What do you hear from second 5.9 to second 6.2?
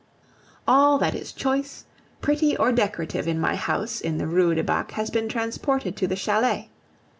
to the